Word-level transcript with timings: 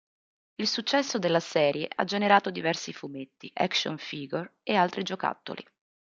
Il 0.55 0.67
successo 0.67 1.19
della 1.19 1.39
serie 1.39 1.87
ha 1.95 2.03
generato 2.05 2.49
diversi 2.49 2.91
fumetti, 2.91 3.51
action 3.53 3.99
figure 3.99 4.55
e 4.63 4.73
altri 4.73 5.03
giocattoli. 5.03 5.63